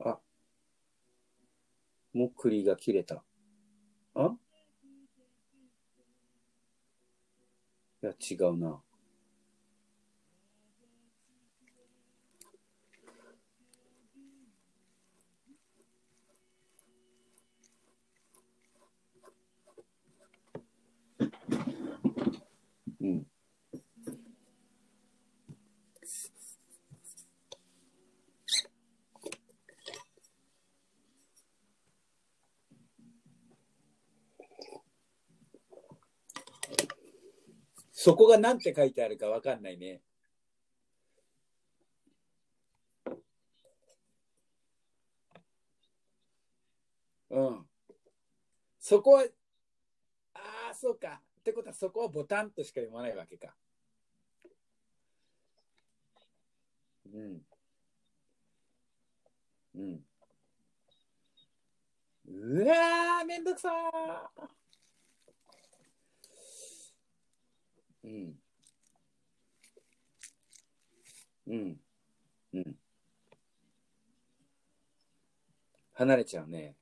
[0.00, 0.18] あ、
[2.12, 3.24] もくりが切れた。
[4.14, 4.34] あ？
[8.02, 8.82] いや、違うな。
[23.00, 23.26] うん。
[38.04, 40.02] そこが何て書いてあるかわかんないね。
[47.30, 47.66] うん。
[48.78, 49.24] そこは、
[50.34, 51.22] ああ、そうか。
[51.40, 53.54] ってことはそこはボタンとしか読まないわけか。
[57.06, 57.40] うん。
[59.74, 60.04] うん。
[62.26, 64.63] うわー、めんどくさー。
[68.04, 68.34] うん。
[71.46, 71.80] うん。
[72.52, 72.76] うん。
[75.94, 76.76] 離れちゃうね。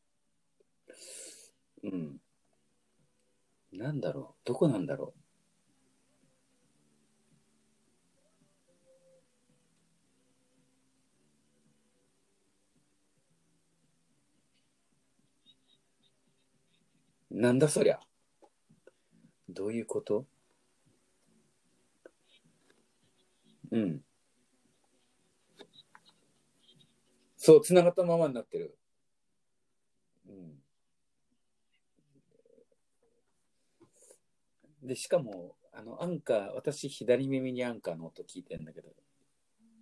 [1.82, 2.20] うん。
[3.72, 4.40] なんだろう。
[4.44, 5.14] どこなんだろ
[17.30, 17.40] う。
[17.40, 17.98] なんだそりゃ。
[19.48, 20.26] どういうこと？
[23.72, 24.04] うん。
[27.36, 28.76] そう、繋がったままになってる。
[30.28, 30.62] うん。
[34.82, 38.90] で、しかも、あの、アンカー、私、左耳にアンカーの音聞いてんだけど、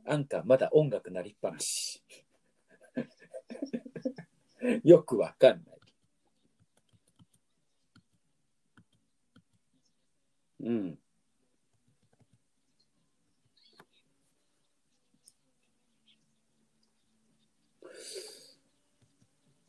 [0.07, 2.01] アンカー、まだ音楽鳴りっぱなし。
[4.85, 5.81] よくわかんない。
[10.61, 10.99] うん。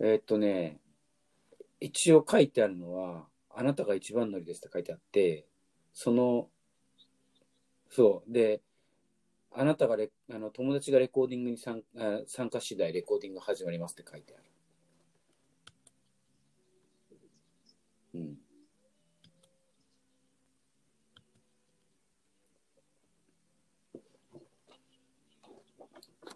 [0.02, 0.82] えーっとね、
[1.80, 5.46] 一応書いてあるのは、あなたが一番乗りですって書いてあって、
[5.94, 6.50] その、
[7.90, 8.32] そう。
[8.34, 8.62] で、
[9.52, 14.44] あなたがレあの友達がレコーディングに参あ参加次第レコーディング始まりますって書いてある。
[18.14, 18.38] うん。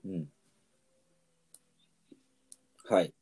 [0.06, 0.30] うん。
[2.86, 3.14] はい。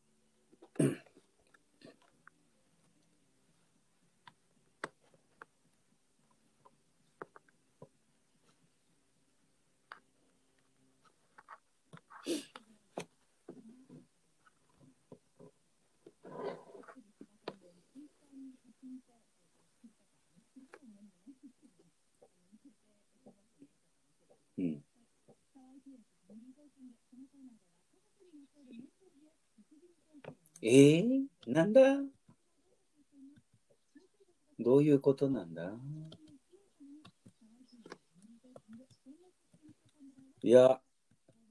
[24.57, 24.83] うん。
[30.65, 31.81] えー、なんだ？
[34.59, 35.73] どういうことなんだ？
[40.41, 40.79] いや、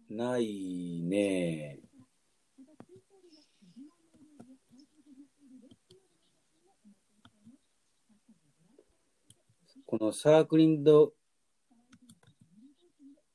[0.08, 1.80] ないね。
[9.84, 11.12] このサークリンド、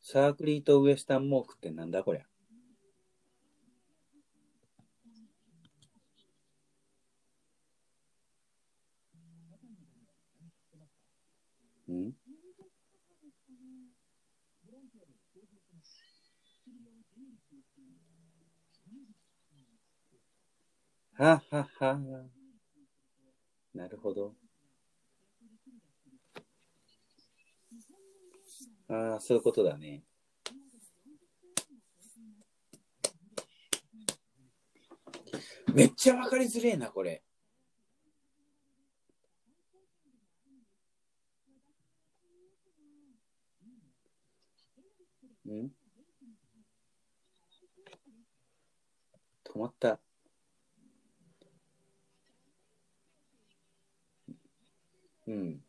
[0.01, 2.26] サークリートウエスタンモークってなんだこりゃ？
[11.91, 12.13] ん
[21.17, 21.97] ははは。
[23.73, 24.35] なるほど。
[28.89, 30.03] ああ、そういうことだね。
[35.73, 37.23] めっちゃわかりづれえな、これ。
[45.47, 45.69] 止
[49.57, 49.97] まった。
[55.25, 55.63] うん。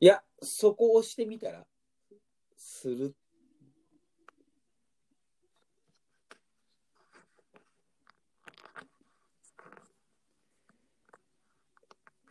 [0.00, 1.66] いや、そこを押してみたら、
[2.56, 3.14] する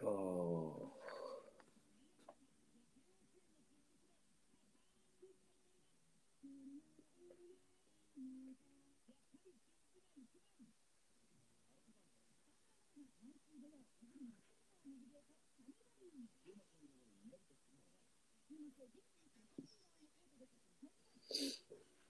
[0.03, 0.75] ー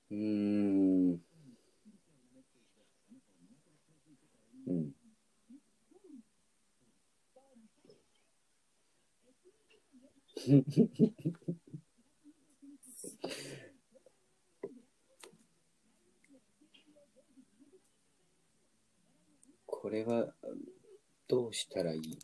[0.10, 1.22] うん。
[4.68, 4.92] うん。
[19.68, 20.34] これは
[21.28, 22.18] どうしたらいい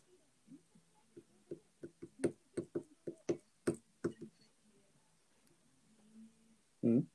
[6.88, 7.06] ん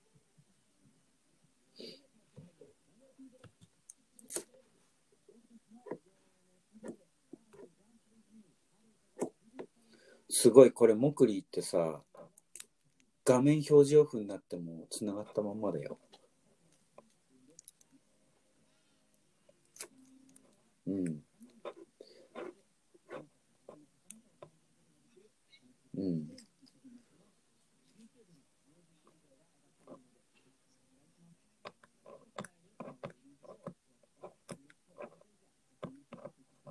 [10.40, 12.00] すごい、これ、モクリーってさ、
[13.26, 15.98] 画面表示オフになっても繋がったまんまだよ。
[20.86, 21.24] うん。
[25.96, 26.28] うん。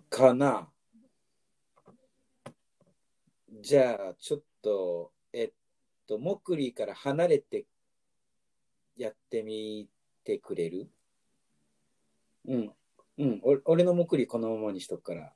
[0.08, 0.70] かな。
[3.66, 5.52] じゃあ、ちょっと、えっ
[6.06, 7.66] と、モクリーから離れて
[8.96, 9.88] やってみ
[10.22, 10.88] てくれる？
[12.46, 12.72] うん。
[13.18, 13.40] うん。
[13.42, 15.32] お俺のモクリーこのままにしとくから。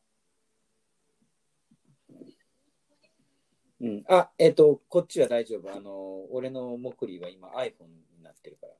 [3.81, 4.05] うん。
[4.09, 5.75] あ、えっと、こっちは大丈夫。
[5.75, 8.75] あの、俺のモクリーは今 iPhone になってるから。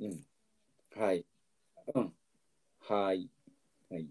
[0.00, 0.26] うん。
[1.02, 1.24] はい。
[1.94, 2.12] うん。
[2.80, 3.30] はい。
[3.88, 4.10] はい。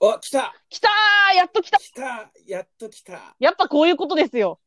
[0.00, 4.58] お、来た来たーやっと来た来たやっと来たやっぱこういうことですよ。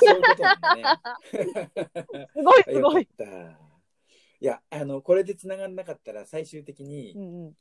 [0.00, 0.82] そういうことなんだね。
[2.34, 3.06] すごいすごい。
[3.06, 3.24] た。
[3.24, 7.54] いや、あの、これで繋がんなかったら、最終的にう、んうん、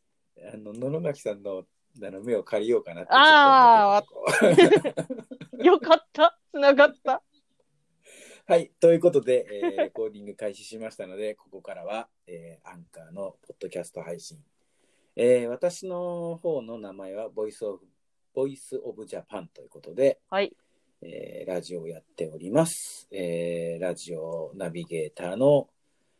[0.53, 1.65] あの、野々垣さんの、
[2.01, 3.09] あの、目を借りようかなって。
[3.11, 5.17] あーちょっと思ってたと
[5.57, 6.39] こよかった。
[6.51, 7.21] つながった。
[8.45, 8.71] はい。
[8.79, 14.43] ということで、えーレコーディング開始しましたので、ここからは、えーアンカーのポッドキャスト配信。
[15.15, 17.85] えー私の方の名前は、ボイスオブ、
[18.33, 20.55] ボイスオブジャパンということで、はい。
[21.01, 23.07] えーラジオをやっております。
[23.11, 25.69] えーラジオナビゲーターの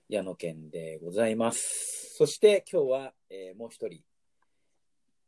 [0.10, 2.13] 矢野健でございます。
[2.16, 4.01] そして今日は、えーもう一人。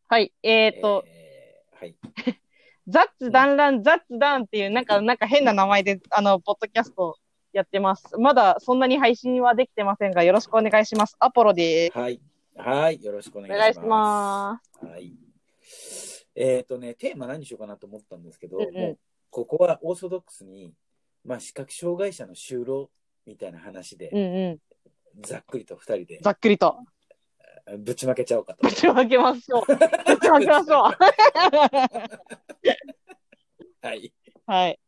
[0.10, 0.32] はい。
[0.44, 1.96] えっ、と、えーはい。
[2.88, 7.18] ザッツダンラン、ザッツダンっていう、なんか、なんか変な名前で、あの、ポッドキャスト
[7.52, 8.16] やってます。
[8.20, 11.16] まだそんなに配信はできてませんが、よろしくお願いします。
[11.18, 12.22] アポロではい。
[12.56, 13.04] はい。
[13.04, 13.48] よろしくおす。
[13.48, 14.86] 願いします。
[14.86, 15.20] お願いしま
[15.84, 16.36] す。
[16.36, 16.56] はい。
[16.58, 18.98] えっ、とね、テーマ何にしようかなと思ったんですけど、うんうん
[19.36, 20.74] ここはオーソドックスに、
[21.26, 22.90] まあ、視覚障害者の就労
[23.26, 24.60] みたいな話で、うんうん。
[25.24, 26.78] ざっくりと二人でざっくりと。
[27.80, 28.74] ぶちまけちゃおうかとぶ。
[28.74, 29.66] ちまけましょう。
[29.66, 30.92] ぶちまけましょう。
[33.86, 34.14] はい。
[34.46, 34.80] はい。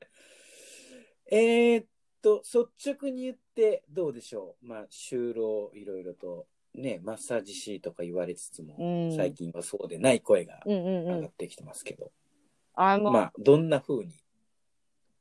[1.29, 1.85] えーっ
[2.21, 4.65] と、率直に言ってどうでしょう。
[4.65, 9.15] まあ、就労いろいろと、ね、マッサージ師とか言われつつも、うん。
[9.15, 11.15] 最近はそうでない声がうんうんうん。
[11.15, 11.27] 上が。
[11.27, 12.11] ってきてますけど、
[12.73, 14.13] あの、まあ、どんな風に？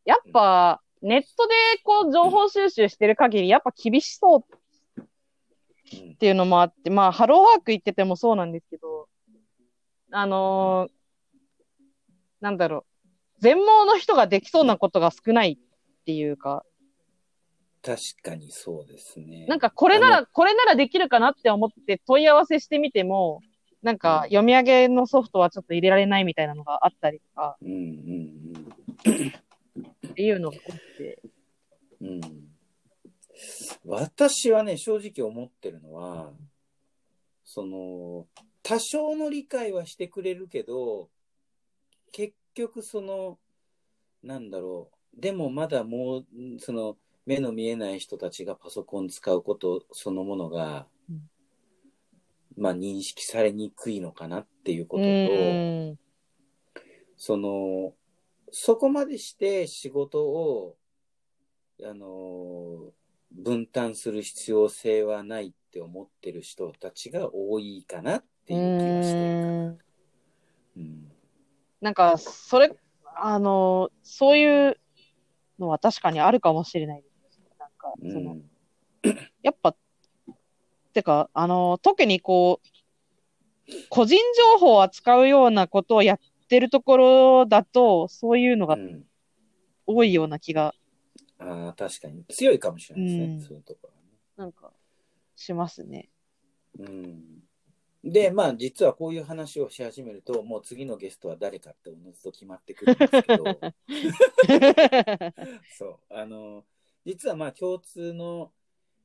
[0.04, 4.44] やっぱ、ネットでこう、情報収集してる限り、やっぱ厳しそう
[4.98, 9.08] うんっていうのもあって、まあ、ハローワーク行っててもそうなんですけど、
[10.10, 10.92] あのー
[12.38, 16.64] なんだろう、全盲の人ができそうなことが少ないっていうか、
[17.86, 19.46] 確かにそうですね。
[19.46, 23.42] なんかこれなあら、これならできるかなって思って問い合わせしてみても、
[23.80, 29.26] なんか読み上げのソフトはちょっと入れられないみたいなのがあったりとかうんうん
[30.08, 31.22] っていうのがあって、
[32.00, 32.08] うん。
[32.08, 32.48] うん。
[33.84, 36.32] 私はね、正直思ってるのは、
[37.44, 38.26] その、
[38.64, 41.08] 多少の理解はしてくれるけど、
[42.10, 43.38] 結局その、
[44.24, 45.20] なんだろう。
[45.20, 46.26] でもまだもう、
[46.58, 51.28] その、目の見えない人たちがパソコン使うことそのものがうん、
[52.56, 55.98] まあ、認識されにくいのかなっていうこうとと、ん。
[57.16, 57.94] その、
[58.50, 60.76] そこまでして仕事を、
[61.82, 62.92] あの、
[63.30, 69.78] 分担する必要性はないって思ってる人たちが多いかなってういう気がしてる。
[70.78, 71.12] うん。
[71.82, 72.74] なんか、それ、
[73.16, 74.80] あの、そういう
[75.58, 77.15] のは確かにあるかもしれないです。
[77.86, 78.50] か、うその、ん。
[79.42, 79.76] やっぱ、
[80.92, 89.04] てか、あの、特にこう、個人情報を扱うようなことをやってるところだと、そういうのがうん。
[89.86, 90.74] 多いような気が、
[91.38, 92.24] ああ、確かに。
[92.26, 93.24] 強いかもしれないですね。
[93.24, 94.08] うんそういうところはね。
[94.36, 94.72] なんか、
[95.36, 96.08] しますね。
[96.78, 97.22] うん。
[98.02, 103.44] で、まあ、実はこういう話をし始めると、もう次のゲストは誰かっておのずと決まってくるんですけど、
[105.76, 106.14] そう。
[106.14, 106.64] あの、
[107.06, 108.50] 実はまあ共通の、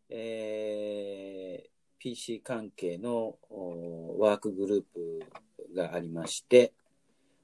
[0.09, 1.71] えー
[2.03, 5.19] PC 関係のおワークグループ
[5.75, 6.73] がありまして、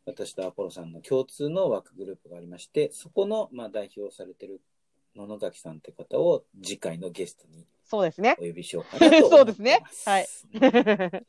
[0.08, 4.60] 私とアポロさんの共通のワークグループがありまして、そこのまあ代表されてる
[5.16, 8.46] 野々崎さんって方を次回のゲストにそうですねお。
[8.46, 10.06] 呼びしようかなと思ってます。
[10.10, 11.24] そうですね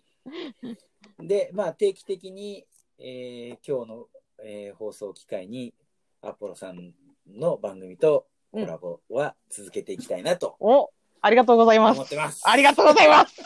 [1.20, 2.66] はいで、まあ、定期的に、
[2.98, 4.08] えー今日の、
[4.42, 5.74] えー放送機会に、
[6.22, 6.94] アポロさん
[7.26, 10.90] の番組とコラボは続けていきたいなとお、
[11.20, 12.08] ありがとうございます思っ。
[12.08, 12.42] てます。
[12.48, 13.42] ありがとうございます。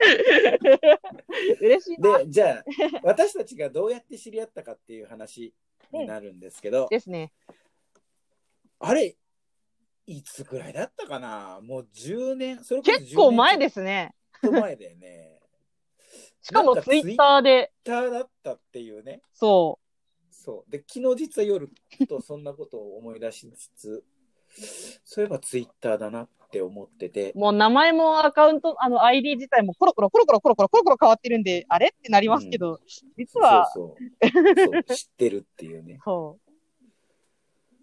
[1.60, 2.18] 嬉しいな。
[2.18, 2.64] で、じゃあ、
[3.02, 5.54] 私たちがどうやって知り合ったかっていう話
[5.92, 7.32] になるんですけど、ですね。
[8.78, 9.16] あれ、
[10.06, 11.60] いつぐらいだったかな？
[11.62, 14.14] もう10年、それこそ10年結構前ですね。
[14.42, 15.40] 前だよね。
[16.42, 19.20] しかもツイッターで、ツイッターだったっていうね。
[19.32, 19.78] そ
[20.42, 20.70] そう。
[20.70, 21.68] で、昨日実は夜、
[21.98, 24.04] ふとそんなことを思い出しつつ、
[25.04, 32.80] そういえばツイッターだなって思ってて。、もう名前もアカウント、あの ID 自体もコロコロコロコロコロコロコロコロ変わってるんで、あれってなりますけど、
[33.18, 34.96] 実は、そうそうそう。
[34.96, 35.98] 知ってるっていうね。
[36.04, 36.38] そ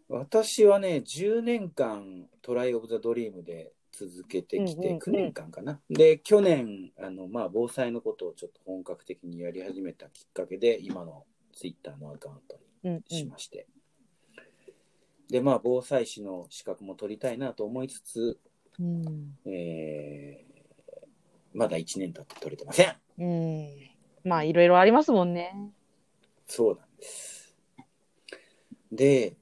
[0.09, 5.79] 私はね、10年間トライオブザドリームで続けてきて、9年間かな。
[5.89, 11.25] で、去年、あの、まあ、防災のことをちょっと本格的にやり始めたきっかけで、今の
[11.57, 12.89] ツイッターのアカウントう。
[12.89, 13.29] うんうにしん。
[13.29, 13.65] まして。
[15.29, 18.39] で、まあ、防災士の資格も取りたいなと思いつつ、
[18.79, 19.37] うん。
[19.45, 20.57] えー
[21.53, 22.95] まだ1年経って取れてません。
[23.17, 23.67] うん。
[24.23, 25.55] まあ、いろいろありますもんね。
[26.45, 27.55] そうなんです。
[28.91, 29.33] で、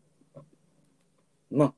[1.52, 1.74] ま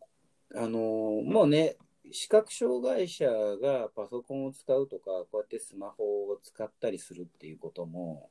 [0.53, 1.75] あ、あのーもうね、
[2.11, 8.29] 視覚障害者がパソコンを使うとか、こうやってスマホを使ったりするっていうことも、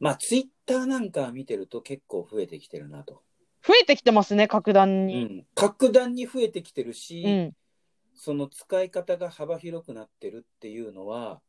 [0.00, 3.22] まあ、ツイッターなんか見てると結構増えてきてるなと。
[3.66, 5.24] 増えてきてますね、格段うに。
[5.24, 5.46] ん。
[5.54, 7.52] 格段に増えてきてるし、うん。
[8.14, 11.40] その使い方が幅広くなってるっていうのは、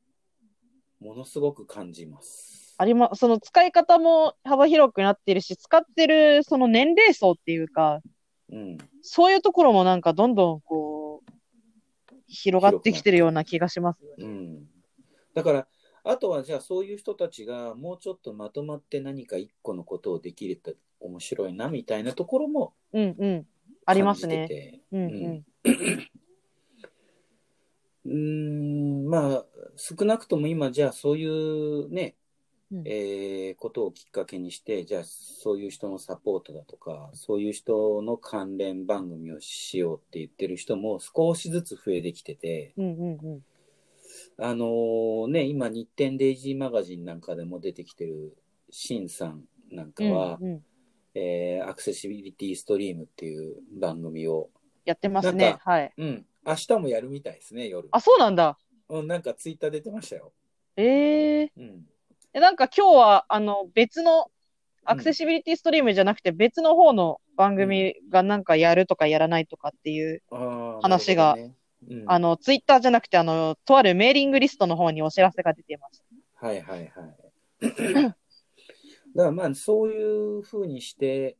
[0.99, 2.75] ものすごく感じます。
[2.77, 8.01] ありま、その使い方も幅広くなってるし、使ってるその年齢層っていうか、
[8.51, 8.77] うん。
[9.01, 14.25] そういうところもなんかどんどんこう、広がってきてるような気がしますよね。
[14.25, 14.67] うん。
[15.33, 15.67] だから、
[16.09, 23.47] あとはじゃあそういう人たちがもうちょっとまとまって何か一個のことをできると面白いなみたいなところもうんうん。
[23.85, 24.47] ありますね。
[24.47, 24.79] て。
[24.91, 25.45] うんうん。
[28.05, 32.15] うーん、まあ、少なくとも今じゃあそういうね、
[32.71, 43.41] うんえーことをきっかけにして、じゃあそういう人のサポートだとか、そういう人の関連番組をしようって言ってる人も少しずつ増えてきてて、うんうんうん。
[44.37, 48.35] あのーね、今、日展デイジーマガジンなんかでも出てきてる、
[48.69, 50.63] シンさんなんかは、うんうん、
[51.13, 54.49] えーアクセシビリティストリームっていう番組を、
[54.85, 55.31] やってます。
[55.33, 55.93] ねはい。
[55.97, 57.87] うん、明日もやるみたいですね、夜。
[57.91, 58.57] あ、そうなんだ。
[58.89, 60.31] うん、なんかツイッター出てましたよ。
[60.75, 61.85] ええうん。
[62.33, 64.31] え、なんか今日は、あの、別の、
[64.85, 70.23] アクセシビリティストリームじゃなくて別の方の番組がなんかやるとかやらないとかっていう、
[70.81, 75.99] 話が、なるほどねうん、あの、ツイッターじゃなくて、あの、とあるメーリングリストの方にお知らせが出ていまし
[76.39, 76.47] た。
[76.47, 76.89] はいはいはい。
[77.61, 78.15] だか
[79.15, 81.37] らまあ、そういうふうにして、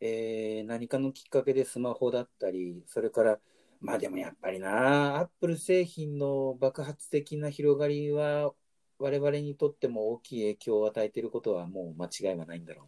[0.00, 3.38] えー何かのきっかけでスマホだったり、それから、
[3.80, 8.52] まあでもやっぱりな、アップル製品の爆発的な広がりは、
[8.98, 12.82] 我々にとっても大きい影響を与えていることはもう間違いはないんだろ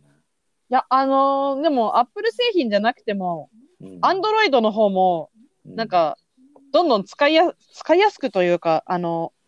[0.70, 3.50] いや、あのーでも、アップル製品じゃなくても、
[3.80, 3.88] うな。
[3.88, 5.30] うんアンドロイドの方も、
[5.64, 6.16] なん、か、
[6.72, 9.40] どんどん使いや、使いやすくというか、あの、うん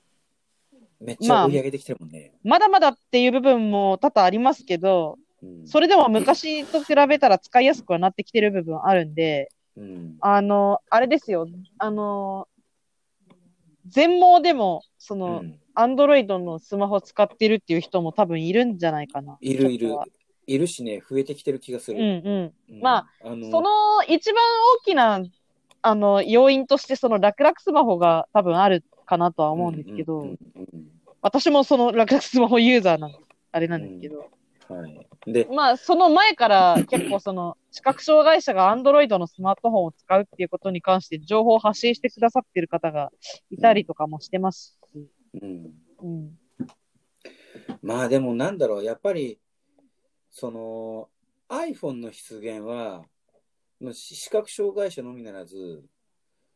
[1.04, 2.32] めっちゃ追い上げてきてるもんね。
[2.44, 11.48] まだまだっていう部分も多々ありますけど、うんそれでも昔と比べたら使いやすくはなってきてる部分あるんで、うんあの、あれですよ、
[11.78, 12.46] あの、
[13.86, 19.38] 全盲でも、その、うんアンドロイドのスマホ使ってるっていう人も多分いるんじゃないかな。
[19.40, 19.96] いるいる。
[20.46, 22.04] いるしね、増えてきてる気がすうんる。
[22.04, 22.74] うん。
[22.74, 24.44] うんまあ、あのその一番
[24.82, 25.22] 大きな、
[25.82, 30.92] あの、要因として、その楽々スマホが多分あるかなとは思うんですけど、うんうんうん
[31.24, 33.18] 私もその楽々スマホユーザーなんで、
[33.52, 34.28] あれなんですけど、
[34.68, 34.76] うん。
[34.82, 35.06] はい。
[35.26, 43.10] で、まあ、その前から結構その、視覚障害者がアンドロイドのスマートフォンを使うっていうことに関して情報を発信してくださってる方が
[43.50, 45.08] いたりとかもしてますし、
[45.40, 45.70] うん、
[46.02, 46.38] うん。
[47.80, 49.38] まあでもなんだろう、やっぱり、
[50.32, 51.08] その
[51.48, 53.11] iPhone の出現は、まあ
[53.92, 55.84] 視覚障害者のみならず、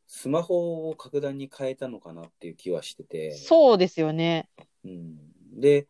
[0.06, 4.48] スマホを格段に変えたのかなっていう気はしてて、そうですよね。
[4.84, 5.18] うん、
[5.60, 5.88] で、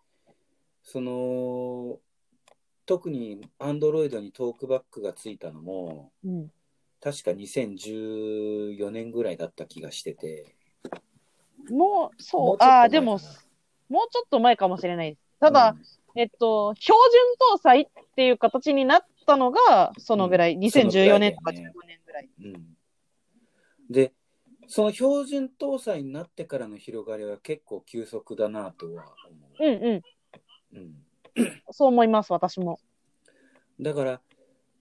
[0.83, 1.99] その、
[2.87, 6.51] 特に Android にトークバックがついたのも、うん。
[7.01, 10.57] 確か2014年ぐらいだった気がしてて。
[11.69, 13.19] もう、そう、ああ、でも
[13.89, 15.21] もうちょっと前かもしれないです。
[15.41, 15.77] ただ、、
[16.15, 22.31] えっと、標準搭載っていう形になったのが、そのぐらい、うんそのぐらい2014年とか15だよね年ぐらい。
[22.39, 22.77] うんうん
[23.89, 24.13] で、
[24.67, 29.95] その標準搭載になってからの広がりは結構急速だなとは思うんうん。
[29.95, 30.03] う。
[30.73, 30.95] うん、
[31.71, 32.81] そう思います、私も。
[33.81, 34.21] だから、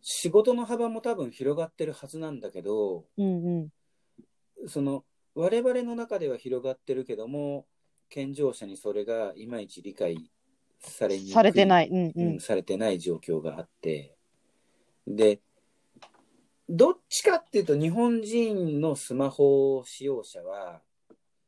[0.02, 3.70] 仕事の幅も多分広がってるはずなんだけど、うんう
[4.66, 4.68] ん。
[4.68, 5.04] その
[5.36, 7.68] 我々の中では広がってるけども、
[8.10, 10.32] 健常者にそれがいまいち理解
[10.80, 11.90] されにくいされてない。
[11.90, 12.40] うんううんん。
[12.40, 14.16] されてない状況があって、
[15.08, 15.40] で、
[16.68, 20.82] どっちかっていうと、日本人のスマホ使用者は、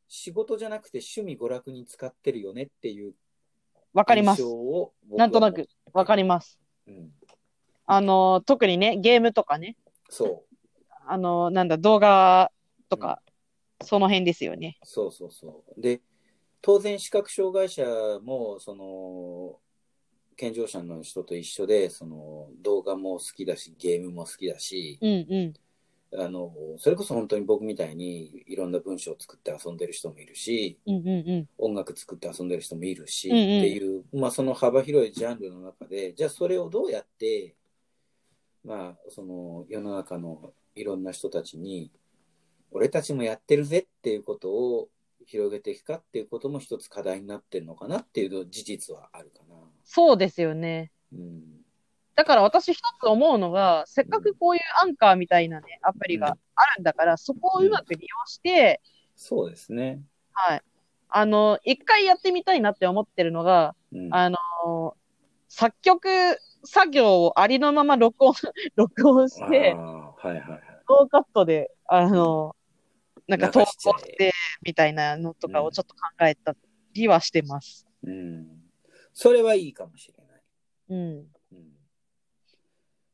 [0.07, 3.13] 仕事じゃなくて趣味娯楽に使ってるよねっていう
[3.93, 4.43] わかります。
[5.09, 6.59] なんとなく、わかります。
[6.87, 7.11] うん、
[7.87, 9.75] あの、特にね、ゲームとかね、
[10.07, 10.43] そ
[11.07, 12.51] あの、なんだ、動画
[12.89, 13.21] とか、
[13.81, 14.77] その辺ですよね。
[14.83, 15.81] う、そうそうそう。
[15.81, 16.01] で、
[16.61, 17.85] 当然視覚障害者
[18.21, 19.59] も、その、
[20.37, 26.23] 健常者の人と一緒で、その動画も好きだし、ゲームも好きだし、うんうん。
[26.23, 31.49] あの、それこそ本当に僕みたいにいろんな文章を作って遊んでる人もいるし、うんうんうん。
[31.57, 37.55] 音楽作って遊んでる人もいるし、うんうんっていう、まあその幅広いジャンルの中で、じゃあそれをどうやって、
[38.63, 41.91] まあその世の中のいろんな人たちに、
[42.71, 44.89] 俺たちもやってるぜっていうことを
[45.25, 49.46] 広げていくかっていうことも一つ課題になってるのかなっていう事実はあるかな。
[49.87, 50.91] そうですよね。
[51.13, 51.41] うん。
[52.15, 58.81] だから私一つ思うのが、せっかくこういうアンカーみたいなね、アプリがあるんだから、そこをうまく利用して、
[59.15, 60.01] そうですね。
[60.33, 60.61] はい。
[61.09, 64.13] あの、一回やってみたいなって思ってるのが、うん。
[64.13, 64.37] あの、
[65.47, 66.09] 作曲
[66.65, 68.33] 作業をありのまま録音、
[68.75, 70.61] 録音して、はいはいはい。
[70.89, 72.55] ノーカットで、あの、
[73.27, 73.65] なんか投稿
[73.99, 76.55] して、みたいなのとかをちょっと考えた
[76.93, 77.87] りはしてます。
[78.03, 78.66] うん。
[79.19, 80.43] それはいいかもしれない。
[80.89, 81.27] うん。
[81.51, 81.77] うん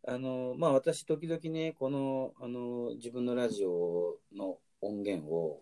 [0.06, 5.62] あの、まあ、私、時々ね、この、あの、自分のラジオの音源を、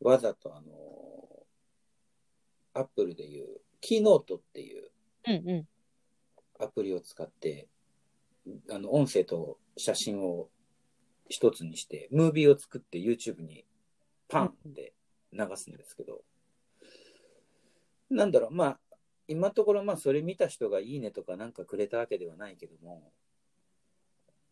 [0.00, 0.70] わざと、あの、
[2.72, 3.48] アップルでいう、
[3.80, 4.92] キーノートっていう
[5.26, 5.66] うんう
[6.60, 7.66] アプリを使って、
[8.70, 10.50] あの、音声と写真を
[11.28, 13.64] 一つにして、ムービーを作って YouTube に
[14.28, 14.92] パンって
[15.32, 16.22] 流すんですけど、
[18.08, 18.78] なんだろう、まあ、
[19.28, 23.12] 今のところ、まあ、それ見た人がいいねとかなんかくれたわけではないけども、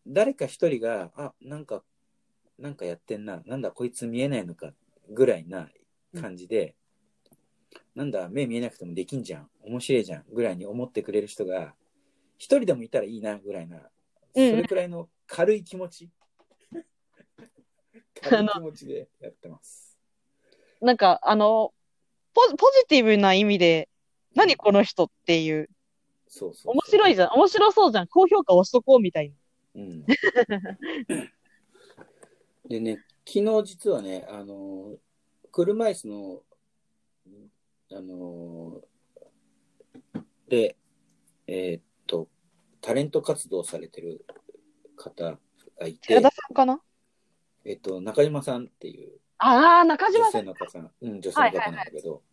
[0.05, 1.83] 誰か一人が、あ、なんか、
[2.57, 4.71] なんかやってんな、なんだこいつ見えないのか
[5.09, 5.67] ぐらいな
[6.19, 6.75] 感じで、
[7.95, 11.73] なんだ目見えなくてもできんじゃん、面白いじゃんぐらいに思ってくれる人が、
[12.37, 13.77] 一人でもいたらいいなぐらいな、
[14.33, 16.09] そうんれくらいの軽い気持ち、
[18.21, 19.97] 軽い気持ちでやってます。
[20.81, 20.85] ん。
[20.85, 21.73] なんか、あの、
[22.33, 23.89] ポポジティブな意味で、
[24.35, 25.69] 何この人っていう、
[26.27, 29.35] そうそう面白いじゃん、面白そうじゃん、高評価押しとこうみたいな。
[29.75, 30.05] うん、
[32.67, 34.95] でね、昨日実はね、あの、
[35.51, 36.41] 車椅子の、
[37.91, 38.81] あの、
[40.47, 40.75] で、
[41.47, 42.27] えーっと、
[42.81, 44.25] タレント活動されてる
[44.95, 45.37] 方
[45.79, 46.07] がいて。
[46.07, 46.81] 寺、田さんかな？
[47.65, 49.19] えっと、中島さんっていう。
[49.39, 50.41] ああ、中女島さん。
[50.41, 52.23] 性の方、うん、女性の方なんだけど、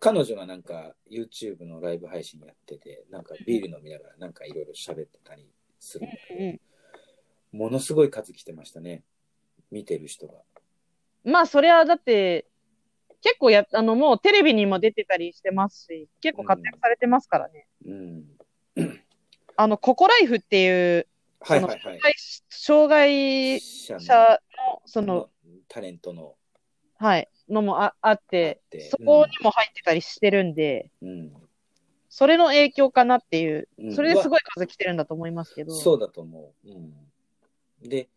[0.00, 5.46] 彼女がなんか YouTube のライブ配信やってて、なんかビール飲みながらなんかいろいろ喋ってたり
[5.80, 6.60] するんだけど、うん
[7.52, 9.02] ものすごい数来てましたね。
[9.70, 10.34] 見てる人が。
[11.24, 12.46] まあ、それはだって、
[13.22, 17.66] 結構や、あの、もうテレビにも出てたりしてますし、結構活躍されてますからね。
[17.86, 18.24] うん。
[19.56, 21.06] あの、ココライフっていう、
[21.40, 22.00] はいはいはい。
[22.48, 24.40] 障害者者
[24.72, 25.30] の、その、
[25.68, 26.36] タレントの。
[26.98, 31.32] はい、のもああってあってそこにも入ってたりしてるんで、うん。
[32.08, 35.74] それの影響かなっていう、うんそれですごい数来てるんだと思いますけど。
[35.74, 36.68] そうだと思う。
[36.68, 36.74] う
[37.86, 37.88] ん。
[37.88, 38.08] で、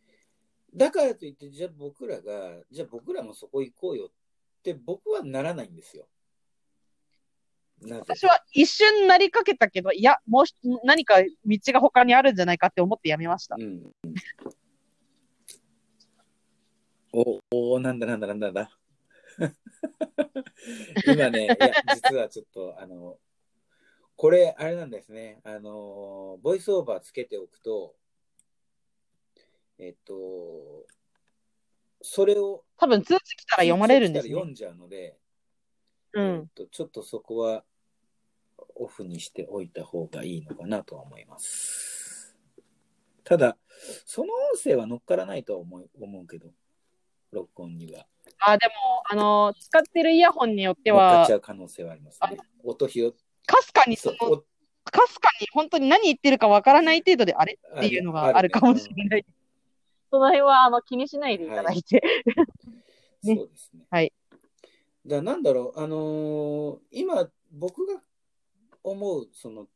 [0.76, 6.08] だからといって、じゃあ僕らが、じゃあ僕らもそこ行こうよって僕はならないんですよ。
[7.89, 11.15] 私は一瞬なりかけたけど、いや、もうし何か
[11.46, 13.56] 道が他にあるんじゃないかって思ってやめました。
[13.60, 13.82] うん。
[17.13, 17.41] お、
[17.74, 18.78] おなんだなんだなんだなんだ。
[21.08, 23.19] 今ね、いや、実はちょっと、あの、
[24.15, 25.41] これ、あれなんですね。
[25.43, 27.95] あの、ボイスオーバーつけておくと、
[29.80, 30.86] えっと、
[32.02, 34.34] それを多分通知来たら読まれるんですね。
[34.34, 35.17] 読んじゃうので、
[36.13, 36.26] うん。
[36.36, 37.63] えっと、ちょっとそこは
[38.76, 42.36] オフにしておいた方がいいのかなとは思います。
[43.24, 43.58] ただ、
[44.06, 46.52] その音声は乗っからないとは思う思うけど、
[47.32, 48.06] 録音には。
[48.39, 48.74] あ、でも、
[49.10, 52.38] あの、使ってるイヤホンによってはちゃ、う可能性はありますね。
[52.63, 53.12] 音拾っ
[53.46, 54.44] かすかにその、
[54.84, 59.26] かすかに本当に何言ってるかわからない程度であれおっていうのがあるかもしれねない。
[60.10, 62.02] その辺は、あの、気にしないでいただいて。
[63.24, 63.86] ねそうですね。
[63.89, 64.13] はい。
[65.06, 68.02] だなんだろう、あのー今、僕が
[68.84, 69.67] 思う、その、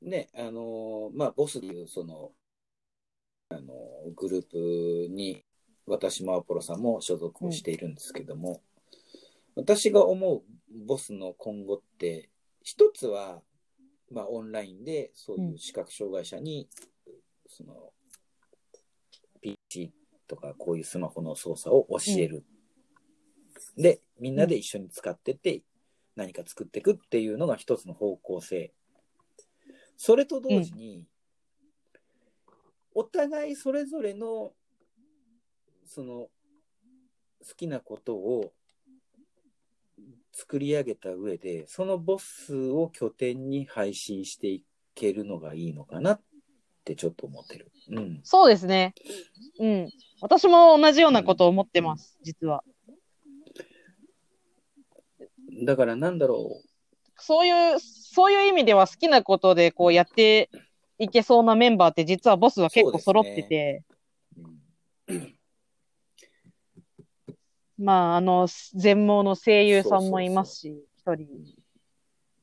[0.00, 2.32] ね、あのーまあ、ボスでいう、その、
[3.50, 5.44] あのーグループに、
[5.90, 8.62] 私もアポロさんも所属をしているんですけども、
[9.56, 10.42] 私が思う
[10.86, 12.30] ボスの今後って、
[12.62, 13.42] 一つは、
[14.10, 16.68] まあ、オンラインで、そういう視覚障害者に、
[17.48, 17.92] その、
[19.40, 19.92] PC
[20.26, 22.44] とか、こういうスマホの操作を教える。
[23.76, 25.62] で、みんなで一緒に使ってって、
[26.14, 28.72] 何か作っていくっていうのが一つの方向性。
[29.96, 31.04] それと同時に、
[32.94, 34.52] お互いそれぞれの、
[35.90, 36.28] その、
[37.40, 38.52] 好きなことを
[40.32, 46.20] 作り上げた上で、そのボスを拠点に配信していけるのがいいのかなっ
[46.84, 47.72] てちょっと思ってる。
[47.88, 48.20] うん。
[48.22, 48.94] そうですね。
[49.58, 49.90] うん。
[50.20, 52.62] 私も同じようなことを思ってます、実は。
[55.64, 56.62] だからなんだろ
[57.16, 60.50] そういう、そういう意味では好きなことでこうやって
[61.00, 63.82] いけそうなメンバーって実はボスは結構揃ってて、
[64.38, 64.42] う。
[65.08, 65.34] うん
[67.80, 71.26] まあ、あの、全盲の声優さんもいますし、一人。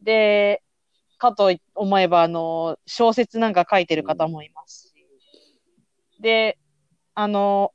[0.02, 0.64] で、
[1.20, 5.06] かと思えば、あの、小説なんか書いてる方もいますし。
[6.20, 6.58] で、
[7.14, 7.72] あの、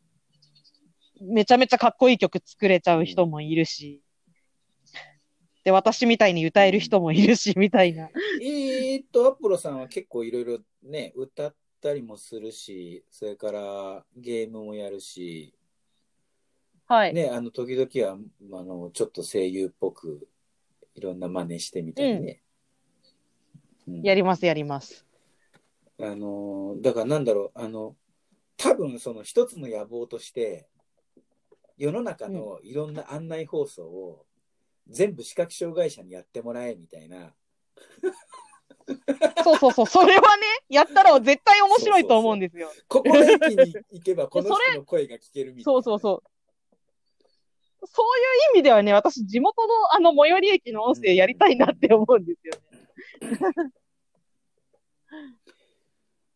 [1.20, 4.02] めちゃめちゃかっこいい曲作れちゃう人もいるし。
[5.62, 8.10] で、私みたいに歌える人もいるし、みたいな。
[8.42, 15.54] えーっと、アポロさんは結構いろいろね、歌ったりもするし、それからゲームもやるし、
[16.92, 17.14] はい。
[17.14, 18.18] ね、あの、時々は、
[18.60, 20.28] あの、ちょっと声優っぽく、
[20.94, 22.42] いろんな真似してみたりね。
[23.88, 25.06] うんやります、やります。
[25.98, 27.96] あの、だからなんだろう、あの、
[28.58, 30.68] 多分その一つの野望として、
[31.78, 34.26] 世の中のいろんな案内放送を
[34.86, 37.34] 全部視覚障害者にやってもらえみたいな、
[39.42, 39.86] そうそうそう。
[39.86, 42.70] それはね、やったら絶対面白いと思うんですよ。
[42.88, 45.76] ここの駅に行けばこの人の声が聞けるみたいな。
[45.76, 46.31] そうそうそう。
[47.84, 53.72] そういう意味ではね、私、地元のあの最寄り駅の音声やりたいなって思うんですよね。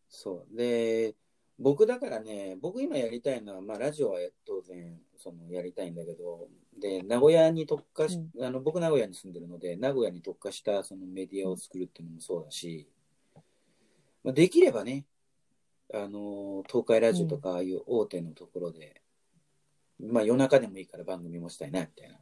[0.08, 0.56] そう。
[0.56, 1.14] で、
[1.58, 12.88] 僕だからね、僕今やりたいのは、まあラジオは当然、そのやりたいんだけど、で、名古屋に特化し、あの、僕名古屋に住んでるので、名古屋に特化したそのメディアを作るっていうのもそうだし、
[14.22, 15.04] まあ、できればね、
[15.94, 19.00] あの、東海ラジオとかああいう大手のところで、
[20.00, 22.16] まあ夜中でもいいから番組もしたいな、みたいな。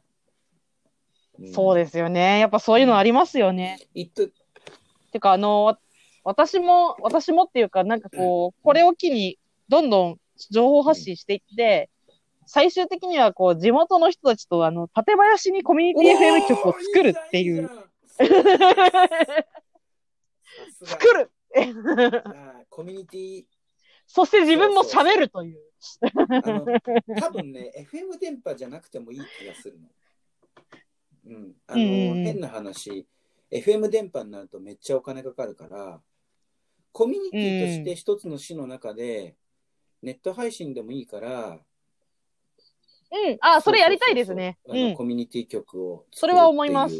[1.53, 2.39] そうですよね。
[2.39, 3.79] やっぱそういうのありますよね。
[3.93, 4.27] いっと、
[5.11, 5.79] てか、あの、わ
[6.23, 9.37] 私も、私もっていうか、なんかこう、これを機に、
[9.69, 11.89] どんどん情報発信していって、
[12.47, 17.69] 最終的にはこう、地元の人たちと、あの、館林にコミュニティ FM 局を作るっていう。
[20.85, 21.31] 作る
[22.69, 23.45] コミュニティ、
[24.07, 25.59] そして自分も喋るという。
[27.19, 29.87] 多分ね、 FM 電波じゃなくてもいい気がするの。
[31.27, 31.53] うん。
[31.67, 33.07] あの、変な話、
[33.51, 36.01] FM 電波になるとめっちゃお金かかるから、
[36.91, 39.35] コミュニティとして一つの市の中で、
[40.01, 41.59] ネット配信でもいいから、
[43.11, 43.37] うん。
[43.41, 44.57] あ、それやりたいですね。
[44.65, 44.97] そううそうそうあのん。
[44.97, 46.95] コミュニティ局をそれは思います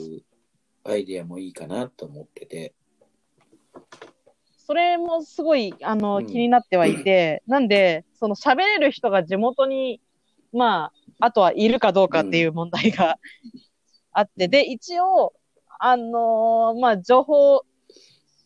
[0.83, 2.73] アイディアもいいかなと思ってて。
[4.65, 6.27] それもすごい、あの、うん。
[6.27, 10.01] 気になってはいて、 なんで、その喋れる人が地元に、
[10.51, 13.17] まあ、あとはいるかどうかっていう問題が
[14.11, 15.33] あって、で、一応、
[15.79, 17.63] あのーまあ、情報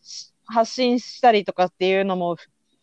[0.02, 2.36] し発信したりとかっていうのも、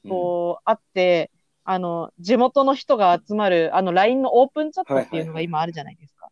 [0.08, 1.32] こう、あって、
[1.64, 6.30] あの、地元の人が集まる、あの、LINE のオープンチャットっていうのが今あるじゃないですか。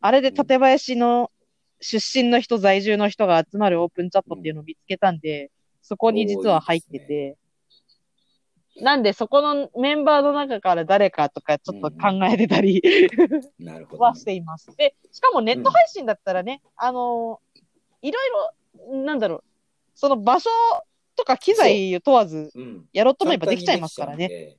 [0.00, 1.30] あれで館林の
[1.80, 5.50] 出身の人、在住の人が集まるオープンチャットっていうのを見つけたんで、
[5.86, 7.36] そこに実は入ってて、
[8.80, 12.82] なんで、そこのメンバーの中から誰かとかちょっと考えてたり
[13.58, 14.74] なるほどね、はしています。
[14.76, 17.40] で、しかもネット配信だったらね、あの
[18.02, 18.30] いろい
[18.90, 19.44] ろ、なんだろう、
[19.94, 20.50] その場所
[21.14, 22.84] とか機材を問わず、うん。
[22.92, 24.56] やろうと思えばできちゃいますからね。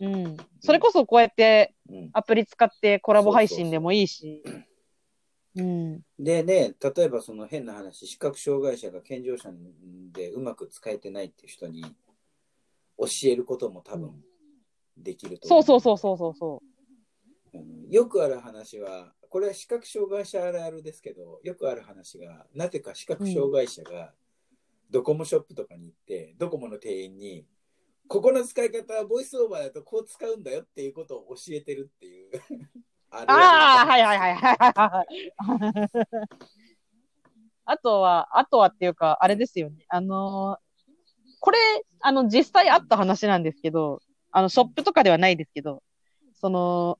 [0.00, 0.36] うん。
[0.60, 1.96] それこそこうやってうん。
[1.96, 4.42] うんアプリ使ってコラボ配信でもいいし。
[4.46, 4.67] うん。
[6.18, 9.50] でね、例えばその変な話、視覚障害者が健常者
[10.12, 11.82] でうまく使えてないっていう人に
[12.98, 14.22] 教えることも多分
[14.96, 16.62] できるとそう思そうそうそうそうそ
[17.54, 17.90] うん。
[17.90, 24.12] よくある話は、これは視覚障害者あるあるですけど、よくある話が、なぜか視覚障害者が
[24.90, 27.46] ドコモショップとかに行って、ドコモの店員に、
[28.06, 32.30] ここの使い方はボイスオーバーだとこう使うんだよっていうことを教えてるっていう。
[33.10, 33.82] あ。
[33.82, 35.06] あはいはいはいはいはい。
[37.64, 39.84] あとは、あとはっていうか、あれですよね。
[39.88, 40.68] あのー
[41.40, 41.58] これ、
[42.00, 44.00] あの、実際あった話なんですけど、
[44.32, 45.82] あの、ショップとかではないですけど、
[46.34, 46.98] その、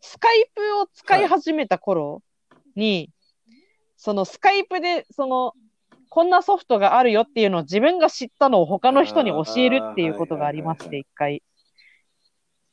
[0.00, 2.22] スカイプを使い始めた頃
[2.74, 3.10] に、
[3.96, 5.52] そのスカイプで、その、
[6.08, 11.42] こんなソフトがあるよっていうのを自分が知ったのを他の人に教えるっていうことがありまして、一回。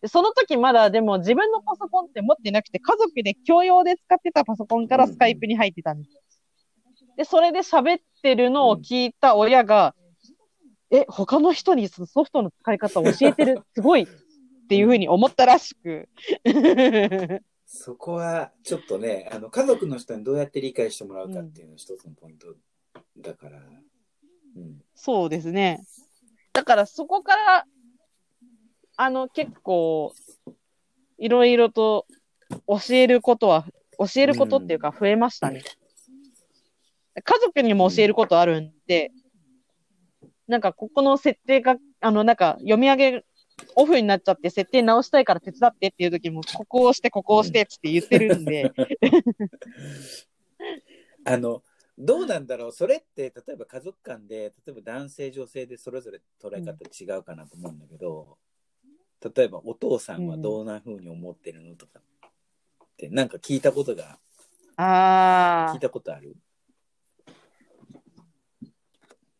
[0.01, 6.21] でその時まだでも自分のパソコンって持ってなくて、家族で共用で使ってたパソコンからスカイプに入ってたんですよ。
[7.17, 9.93] で、それで喋ってるのを聞いた親が、
[10.89, 16.07] え、他の人にそのソフトの使い方を教えてる、すごいっていうふうに思ったらしく。
[17.65, 22.55] そこはちょっとね、あの家族の人にどうやって理解してもらうかっていうのが一つのポイント
[23.17, 23.59] だから。
[24.55, 24.81] うん。
[24.95, 25.83] そうですね。
[26.53, 27.65] だからそこから、
[29.01, 30.13] あの、結構、
[31.17, 32.05] いろいろと
[32.67, 33.65] 教えることは、
[33.97, 35.63] 教えることっていうか増えましたね。
[37.23, 39.13] 家族にも教えることあるんで、
[40.49, 43.23] なんかここの設定が、あの、なんか読み上げ
[43.75, 48.73] オフになっちゃって設定直したいから手伝ってっていう時も、ここを押して、ここを押してって言ってるんで、
[51.23, 51.63] あの、
[51.97, 52.73] どうなんだろう。
[52.73, 58.37] それって、例えば家族間で、例えば男性、女性でそれぞれ捉え方違うかなと思うんだけど、
[59.21, 62.29] 例えばお父さんはどんな風に思ってるのとかっ
[62.97, 64.17] て、なんか聞いたことが、
[64.77, 65.73] あー。
[65.73, 66.37] 聞い、たことある？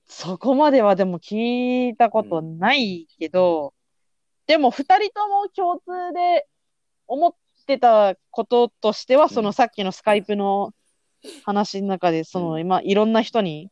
[0.06, 3.74] そこまではでも聞いたことないけど、
[4.48, 6.46] でも二人とも共通で
[7.08, 7.34] 思っ
[7.66, 10.74] てたこととしては、んそのさっきのスカイプの
[11.46, 12.60] 話の中で、そのうん。
[12.60, 13.70] 今いろんな人に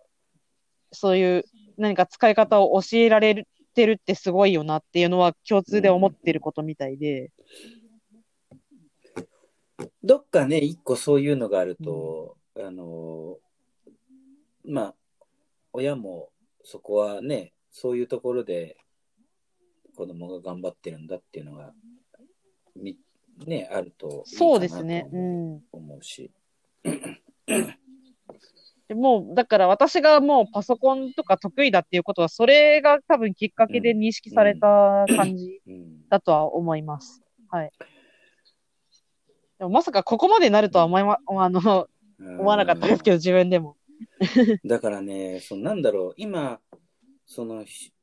[0.93, 1.45] そういう
[1.77, 3.45] 何か使い方を教えられ
[3.77, 7.31] てるってすごいよなっていうのは共通で思ってることみたいで、
[10.03, 13.37] どっかね、一個そういうのがあると、あの、
[14.65, 14.95] まあ、
[15.73, 16.29] 親も
[16.63, 18.77] そこはね、そういうところで
[19.95, 21.71] 子供が頑張ってるんだっていうのが、
[22.75, 22.97] み
[23.45, 25.07] ね、あるとそうですね。
[25.13, 25.61] うん。
[25.71, 26.31] 思うし。
[28.87, 36.07] でもう、だから私がもうパソコンとか得意だっていうことは、それが多分きっかけで認識された感じうん。
[36.09, 37.21] だとは思います。
[37.49, 37.71] はい。
[39.59, 41.87] でもまさかここまでなるとは思いま、あの、
[42.19, 43.75] 思わなかったですけど、自分でも。
[44.65, 46.59] だからね、そのなんだろう、今、
[47.25, 47.93] そのし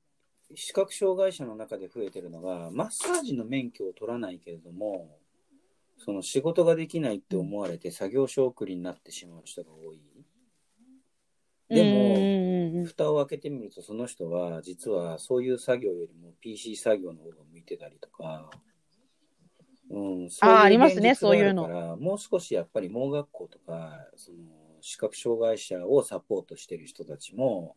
[0.54, 5.18] 視覚障害者の中で増えてるのが、マッサージの免許を取らないけれども、
[5.98, 10.00] その仕事ができないって思われて作業所送りになってしまう人が多い。
[11.68, 18.50] でも、蓋を開けてみると、その人は実はそういう作業よりも PC 作業の方が向いてたりとか、
[19.90, 24.38] うん、そういうあーありますねそういうのからもう少しやっぱり盲学校とか、その
[24.80, 27.76] 視覚障害者をサポートしてる人たちも、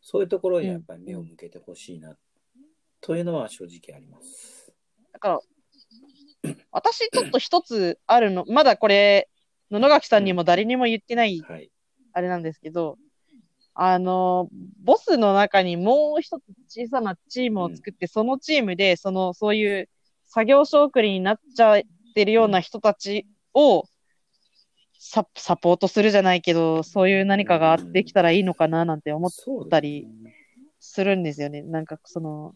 [0.00, 2.16] そういうところにやっぱり目を向けてほしいな、
[3.00, 4.74] というのは正直あります。
[5.12, 5.40] だから、
[6.72, 9.28] 私ちょっと一つあるの、まだこれ、
[9.70, 11.70] 野々垣さんにも誰にも言ってないはい。
[12.12, 12.98] あれなんですけど、
[13.74, 14.48] あの、
[14.84, 19.88] ボスの中にもう一つ小さなチームを作って、そのチームで、その、そういう
[20.26, 21.82] 作業所送りになっちゃっ
[22.14, 23.84] てるような人たちを
[24.98, 29.30] ササポートするじゃないけど、そういう何かができたらいいのかななんて思っ
[29.70, 30.06] たり
[30.78, 31.62] するんですよね。
[31.62, 32.54] なんかその、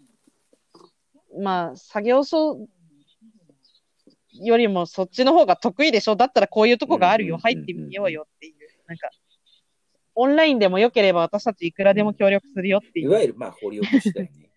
[1.38, 2.59] まあ、作業所
[4.33, 6.16] よりもそっちの方が得意でしょ？
[6.16, 7.37] だったらこういうとこがあるよ。
[7.37, 8.55] うん入ってみようよっていう。
[8.87, 9.11] なんか、
[10.18, 13.11] オンラインでも良ければ私たちいくらでも協力するよっていう。
[13.11, 14.50] いわゆる、まあ、掘り起こしだよね。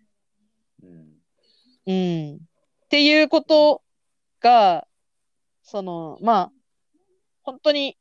[0.84, 1.14] うん。
[1.86, 1.94] う
[2.34, 2.36] ん。
[2.36, 2.40] っ
[2.90, 3.82] ていうこと
[4.40, 4.88] が、
[5.62, 6.52] その、まあ、
[7.44, 7.98] 本当に、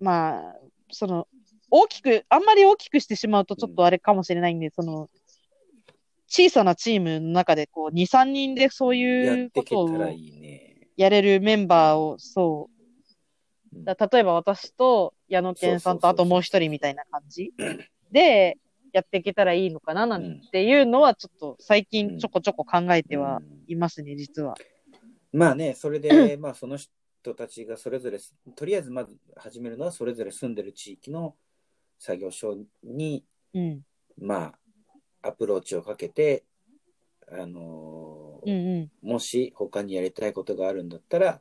[0.00, 0.56] まあ、
[0.90, 1.26] その、
[1.70, 5.08] 大きく、あんまり大きくしてしまうとちょっとあれかもしれないんで、その、
[6.28, 9.88] 小さなチームの中で、こう、2、3人でそうやいうことを。
[10.96, 12.79] やれるメンバーを、そう、うん
[13.72, 17.52] だ例えば私と矢野健さんとあともう一人みたいな感じ
[18.10, 18.58] で
[18.92, 24.56] やっていけたらいいのかななんていうのはちょっと最近ちょこちょこ考えてはうんいますね、実は。
[25.32, 28.18] まあね、それで、 まあその人たちがそれぞれ、
[28.56, 31.36] とりあえずまず始めるのは、それぞれ住んでる地域の
[31.98, 33.82] 作業所に、うん。
[34.18, 34.54] ま
[35.22, 36.44] あ、アプローチをかけて、
[37.30, 39.08] あのーうんうん。
[39.08, 41.40] もし他にやりたいことがあるんだったら、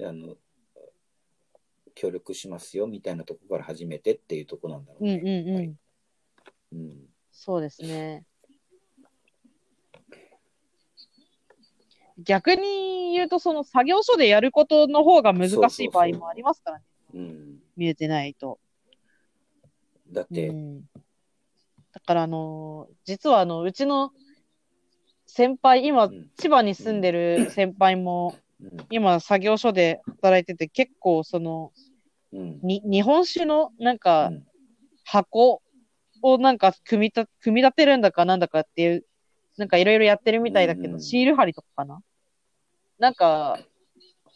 [0.00, 0.36] あの、
[1.94, 5.22] 協力しますよみたいなところから始めてっていうところなんだろううんね。
[5.22, 5.56] うんうん。
[5.56, 5.74] はい
[6.72, 8.24] うんそうですね。
[12.18, 16.84] 逆に言うと、その作業所でやることの方が難しい場合もありますからね。
[17.14, 17.58] うん。
[17.76, 18.58] 見えてないと。
[20.10, 24.12] うだって、ん、だから、あのー実はあの、うちの
[25.26, 28.41] 先輩、今、うん千葉に住んでる先輩も、うん
[28.90, 31.72] 今、作業所で働いてて、結構、その、
[32.32, 32.60] うん。
[32.62, 34.46] に、日本酒の、なんうか、ん。
[35.04, 35.62] 箱
[36.22, 39.04] をなんか組みた、組み立てるんだかなんだかっていう、
[39.56, 42.00] なんかいろいろやってるみたいだけど、シール貼りとかかな？
[42.98, 43.58] なんか、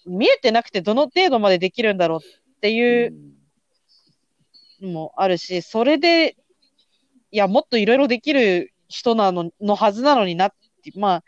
[0.05, 3.13] 見えてなくてどの程度までできるんだろうっていう
[4.81, 6.37] のもあるし、それで、
[7.31, 11.25] いや、もっといろいろできる人なの、のはずなのになって、まあ、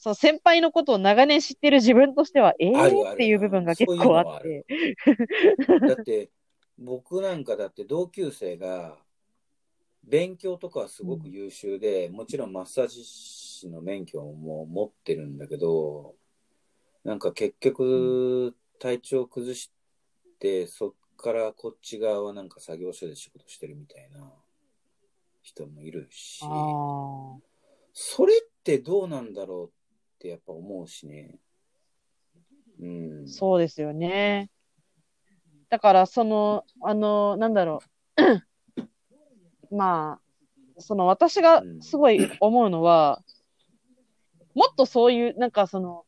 [0.00, 4.64] その先輩のことを長年知ってる自分としては、ええーっていう部分が結構ああって。
[5.86, 6.30] だって、
[6.78, 8.98] 僕なんかだって同級生が、
[10.02, 16.14] 勉強とかはすごく優秀で、もちろんマッサージ師の免許も持ってるんだけど、
[17.04, 19.70] なんか結局、体調崩し
[20.38, 24.32] て、そっからこっち側はなんか作業所で仕事してるみたいな
[25.42, 26.42] 人もいるし。
[27.92, 29.79] それってどうなんだろう
[30.20, 31.38] ってやっぱ思うしね。
[32.78, 32.86] う
[33.22, 33.26] ん。
[33.26, 34.50] そうですよね。
[35.70, 37.80] だから、その、あの、なんだろ
[39.72, 39.74] う。
[39.74, 40.20] ま
[40.76, 43.22] あ、その私がすごい思うのは、
[44.54, 46.04] もっとそういう、なんかその、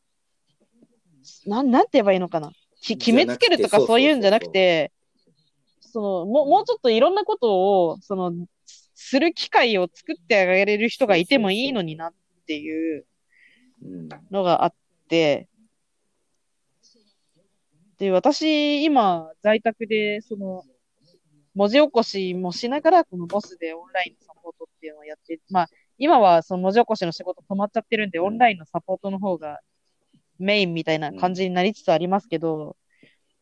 [1.47, 2.53] なん、なんて言えばいいのかな。
[2.83, 4.93] き決めつけるとかそういうんじゃなくて、
[5.81, 8.35] その、もう、もうちょっといろんなことを、その、
[8.67, 12.15] する機会を作ってあげれる人がいてもいいのになっ
[12.47, 13.12] ていううん。
[14.31, 14.75] のがあっ
[15.09, 15.49] て、
[17.99, 20.65] で、私、今、在宅で、その、
[21.55, 25.69] 文字起こしもしながら、このボスでオンラインのサポートっていうのをやって、まあ、
[25.99, 28.25] 今はその文字起こしの仕事止まっちゃってるんで、うん。
[28.27, 29.61] オンラインのサポートの方が
[30.39, 32.77] メインみたいな感じになりつつありますけど、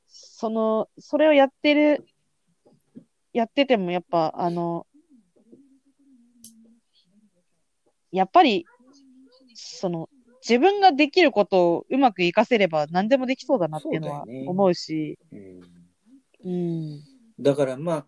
[0.06, 2.04] その、それをやってる、
[3.32, 4.86] やっててもやっぱ、あの、
[8.12, 8.66] やっぱり、
[9.54, 10.08] その、
[10.46, 15.60] 自分ができることをうまく活かせれば何でもできそうだなっていうのはそうだよね思うし、うん
[16.44, 17.00] うん。
[17.38, 18.06] だからまあ、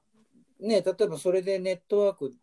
[0.61, 2.35] ね、例えばそれでネットワーク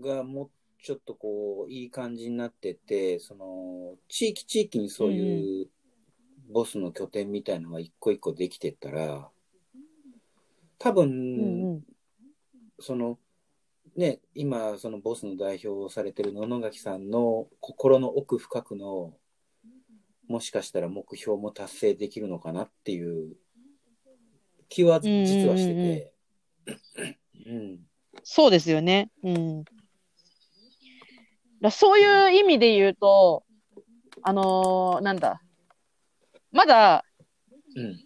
[0.00, 0.50] がもう
[0.82, 5.68] ちょっとこう、いい感じになってて、その、地域地域にそういう
[6.50, 9.28] ボスの拠点みたいのが一個一個できてったら、
[10.78, 11.82] 多分、うんうん。
[12.78, 13.18] その、
[13.94, 19.12] ね、今、そのボスの代表をされてる野々垣さんの心の奥深くの、
[20.30, 23.34] もしかしたら目標も達成できるのかなっていう
[24.68, 26.12] 気は実はしてて、
[27.46, 27.78] うん
[28.22, 29.10] そうですよね。
[29.24, 29.64] うん。
[31.60, 33.42] だそういう意味で言うと、
[34.22, 35.42] あのーなんだ。
[36.52, 37.04] まだ、
[37.74, 38.00] うん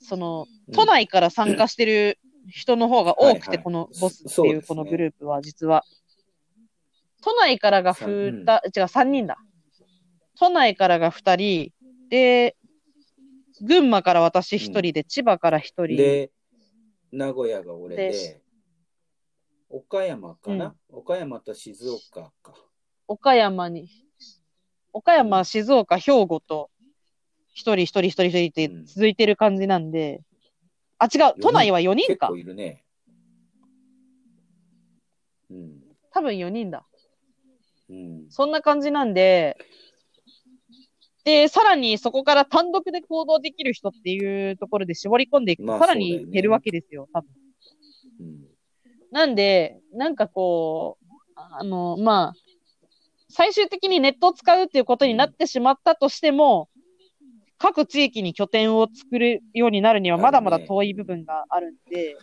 [0.00, 5.84] そのうん、都内から参加してる人の方が多くて、はいはいこのボスっていうこのグループは、実は。
[7.22, 9.36] 都内からがさん2、違う、3人だ。
[10.38, 11.72] 都内からが2人、
[12.08, 12.56] で、
[13.60, 15.96] 群馬から私1人で、千葉から1人。
[15.96, 16.30] で、
[17.12, 18.42] 名古屋が俺でで、
[19.68, 22.54] 岡山かな、岡山と静岡か。
[23.08, 23.88] 岡山に、
[24.92, 26.70] 岡山、静岡、兵庫と、
[27.52, 30.22] 一人一人一人一人ってうん続いてる感じなんで、
[30.98, 32.36] あ、違う、都内は4人か結構。
[32.36, 32.84] いるね。
[35.50, 35.82] うん。
[36.10, 36.86] 多分4人だ。
[37.88, 38.26] うん。
[38.30, 39.56] そんな感じなんで、
[41.26, 47.28] で、さらにそこから単独で行動できる人っていうところで絞り込んでいくと、まあさらに減るわけですよ、多分。
[48.20, 48.44] うん。
[49.10, 52.34] なんで、なんかこう、あの、まあ、
[53.28, 56.68] 最終的にネットを使うっていうことになってしまったとしても、
[57.58, 62.16] 各地域に拠点を作るようになるにはまだまだ遠い部分があるんで、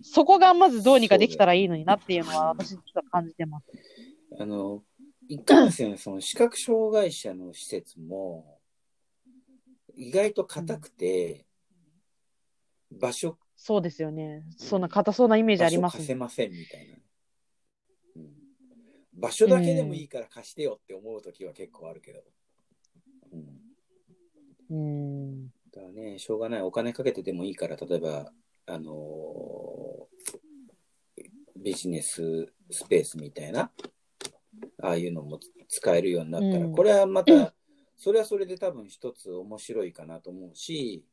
[0.00, 3.66] そこがまずどうにかできたらいいのになっていうのは私実は感じてます。
[4.40, 4.82] あの、
[5.28, 8.58] いかんせん、その視覚障害者の施設も、
[9.94, 11.46] 意外と硬くて、
[12.90, 14.44] 場所、そうですよね。
[14.56, 15.98] そんな硬そうなイメージありますね。
[15.98, 16.96] 貸せませんみたいな。
[18.16, 18.32] うん、
[19.14, 22.22] 場所だけでもいいから貸してよって思うときは結構あるけど。
[23.32, 23.60] うん。
[24.70, 25.46] うん。
[25.72, 26.62] だからね、しょうがない。
[26.62, 28.32] お金かけてでもいいから、例えば、
[28.66, 29.74] あのー
[31.64, 33.70] ビジネススペースみたいな、
[34.82, 37.54] ああいうのも使えるようになったら、うんこれはまた、
[37.96, 41.04] それはそれで多分一つ面白いかなと思うし、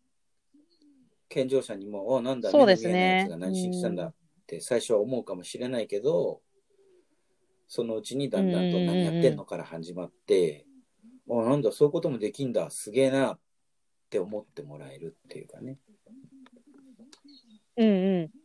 [1.29, 4.13] 健常者にも、おなんだ、そうですねつが何しに来たんだっ
[4.47, 6.41] て最初は思うかもしれないけど、
[7.67, 10.65] そのうちにだんだんと何やってんのから始まって、
[11.29, 13.39] あなんだ、そういうこともできんだ、すげえなっ
[14.09, 15.77] て思ってもらえるっていうかね。
[17.77, 18.40] うんうん。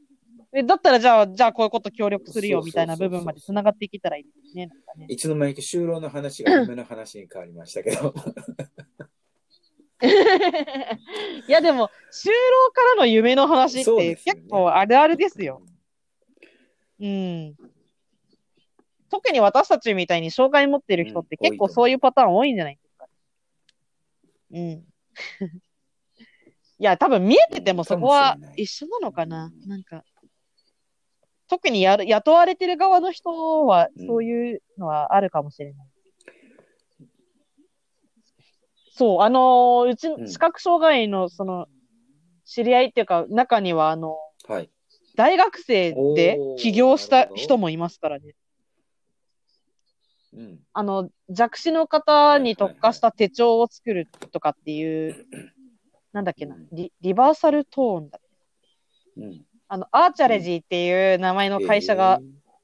[0.58, 4.66] えだったらじゃあ、じゃあこういうこと協力するよみたいな部分まで繋がっていけたらいいですね。
[4.68, 8.14] なんかねいつの間にか就労の話が夢の話に変わりましたけど。
[11.46, 15.60] いやでも、就労からの夢の話ってそうですよね結構あるあるですよ。
[17.00, 17.54] うん。
[19.10, 23.06] 特に私たちみたいに障害持ってる人ってうん結構そういうパターン多いんじゃないですか。
[24.52, 24.86] うん。
[26.78, 29.50] いや、多分見えててもそこは一緒なのかな。
[29.66, 30.04] なんか、
[31.48, 35.86] 特にやる雇われてる側の人はうんそういうのはあるかもしれない。
[38.92, 41.66] そう、あのーうち視覚障害のその、
[42.46, 44.16] 知り合いっていうか、中にはあの、
[44.48, 44.70] はい。
[45.16, 48.34] 大学生で起業した人もいますからね。
[50.34, 50.60] うん。
[50.72, 55.26] あの、弱視の方に特化した手帳を作るとかっていう、
[56.12, 58.20] なんだっけな、リリバーサルトーンだ。
[59.18, 59.46] うん。
[59.68, 62.20] あの、アーチャレジーっていう名前の会社が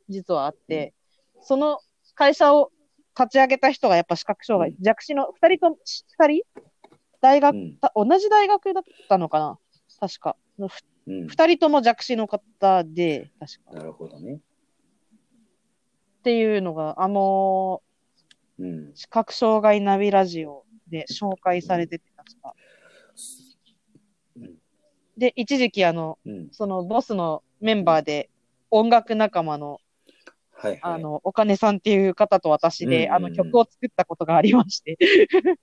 [0.09, 0.94] 実はあって、
[1.40, 1.80] その
[2.14, 2.70] 会社を
[3.18, 5.76] 立ち上げた人がやっぱ視覚障害、うん弱視の二人と、
[6.18, 6.42] 二人？
[7.20, 7.57] 大学、
[7.94, 9.59] 同じ大学だったのかな？
[10.00, 10.36] 確か。
[11.07, 13.72] 二人とも弱視の方で、確か。
[13.72, 14.34] なるほどね。
[14.34, 17.82] っていうのが、あの
[18.59, 18.90] うんー。
[18.94, 22.55] 視覚障害ナビラジオで紹介されてて、確か。
[25.16, 25.20] うん。
[25.20, 26.48] で、一時期あの、うん。
[26.52, 28.30] そのボスのメンバーで、
[28.70, 29.80] 音楽仲間の、
[30.52, 30.80] はいはい。
[30.82, 34.96] あの、お金さんっていう方と私で、うんうんうんあの、曲を作ったことがありまして、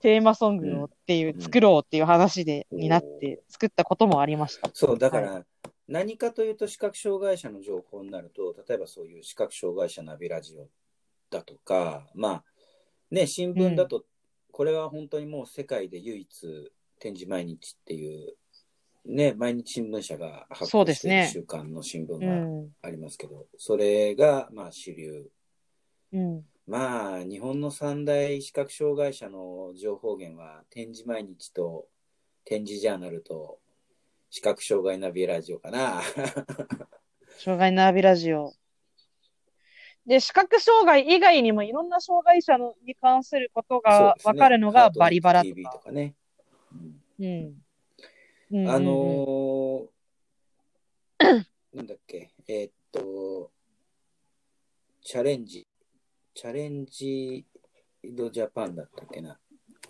[0.00, 4.70] テーマソングをっていう、うん作ろうっていう話で、うんになって、作ったこともありました。
[4.72, 5.46] そう、だから、
[5.86, 10.68] 何かというと視覚障害者の情報になると、例えばそういう視覚障害者ナビラジオ
[11.30, 12.44] だとか、まあ、
[13.10, 14.04] ね、新聞だと、
[14.50, 18.34] これは本当にもう世界で唯一、展示毎日っていう、
[19.04, 22.70] ね、毎日新聞社が発そうですね行している週刊の新聞うがん。
[22.82, 25.26] ありますけど、それが、まあ、主流。
[26.12, 26.44] うん。
[26.66, 31.86] まあ、日本の三大視覚障害者の情報源は、展示毎日と、
[32.44, 33.58] 展示ジャーナルと、
[34.30, 36.02] 視覚障害ナビラジオかな。
[37.38, 38.54] 障害ナビラジオ。
[40.06, 45.78] で、視覚障害以外にもいろんな障害者のに関することがわかるのがバリバラと。
[45.78, 46.14] かね。
[46.74, 47.62] うんうん。
[48.50, 49.94] うんあのー
[51.74, 53.50] なんだっけ、えーっと、
[55.02, 55.66] チャレンジ、
[56.32, 57.44] チャレンジ
[58.12, 59.38] ドジャパンだったっけな？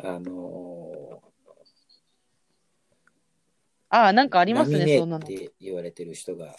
[0.02, 1.22] あの
[3.90, 5.26] ああ、なんかあー、りますね、そんなの。
[5.26, 6.56] って言われてる人が、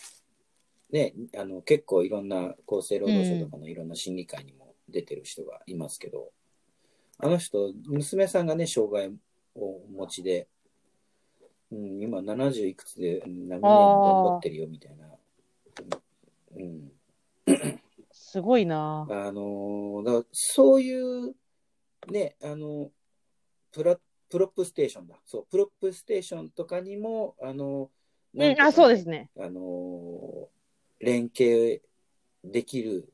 [0.91, 6.31] ね、あの結構いろんな厚生労働省とかのいろんな審議会にも出てる人がいますけど、
[7.17, 9.11] あの人、娘さんがね、障害を
[9.55, 10.47] お持ちで、
[11.71, 15.05] うん、今70いくつで、うん波頑張ってるよみたいな。
[16.55, 16.91] うん、
[18.11, 19.07] すごいな。
[19.09, 21.35] あのーだそういう、
[22.09, 22.91] ね、あの、
[23.71, 23.97] プラ、
[24.29, 25.15] プロップステーションだ。
[25.25, 27.89] そう、プロップステーションとかにも、あの、
[28.33, 29.29] うん、あ、そうですね。
[29.37, 30.47] あのー
[30.99, 31.81] 連携
[32.43, 33.13] できる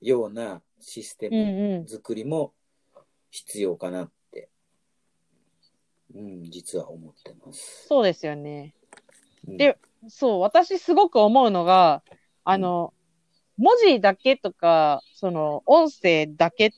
[0.00, 1.86] ようなシステうんムうん。
[1.86, 2.52] 作りも
[3.30, 4.14] 必要かなって、
[6.12, 7.86] うん、実は思ってます。
[7.86, 8.74] そうですよね。
[9.48, 9.78] うんで
[10.08, 12.02] そう、私すごく思うのが、
[12.44, 12.92] あの、
[13.56, 16.70] 文字だけとか、その、音声だけっ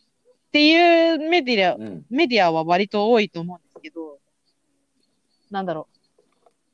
[0.53, 2.07] ていうメディア、うん。
[2.11, 4.19] メディアは割と多いと思うんですけど、
[5.51, 5.89] なんだろ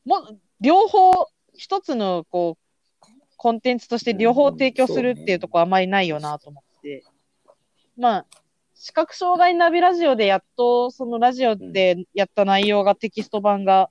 [0.04, 0.08] う。
[0.08, 7.04] も、両方、一つの、こう、コンテンツとして両方提供するっていうところあまりないよなと思って。
[7.96, 8.26] まあ、
[8.84, 13.90] 視覚障害ナビラジオでやっと、そのラジオでやった内容がテキスト版が、